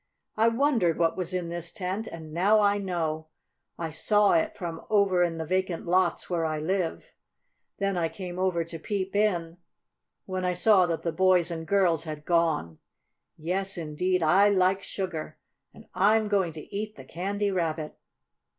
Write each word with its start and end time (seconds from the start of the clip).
I 0.35 0.47
wondered 0.47 0.97
what 0.97 1.15
was 1.15 1.31
in 1.31 1.49
this 1.49 1.71
tent, 1.71 2.07
and 2.07 2.33
now 2.33 2.59
I 2.59 2.79
know. 2.79 3.27
I 3.77 3.91
saw 3.91 4.31
it 4.31 4.57
from 4.57 4.83
over 4.89 5.21
in 5.23 5.37
the 5.37 5.45
vacant 5.45 5.85
lots 5.85 6.27
where 6.27 6.43
I 6.43 6.57
live. 6.57 7.11
Then 7.77 7.97
I 7.97 8.09
came 8.09 8.39
over 8.39 8.63
to 8.63 8.79
peep 8.79 9.15
in, 9.15 9.57
when 10.25 10.43
I 10.43 10.53
saw 10.53 10.87
that 10.87 11.03
the 11.03 11.11
boys 11.11 11.51
and 11.51 11.67
girls 11.67 12.05
had 12.05 12.25
gone. 12.25 12.79
Yes, 13.37 13.77
indeed! 13.77 14.23
I 14.23 14.49
like 14.49 14.81
sugar, 14.81 15.37
and 15.71 15.85
I'm 15.93 16.27
going 16.27 16.53
to 16.53 16.75
eat 16.75 16.95
the 16.95 17.05
Candy 17.05 17.51
Rabbit!" 17.51 17.95